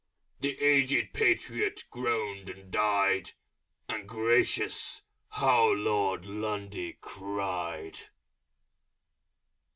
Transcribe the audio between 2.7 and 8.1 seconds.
died: And gracious! how Lord Lundy cried!